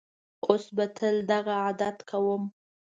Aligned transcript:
اوس 0.45 0.65
به 0.75 0.85
تل 0.97 1.15
دغه 1.31 1.55
عادت 1.63 1.97
کوم. 2.09 2.43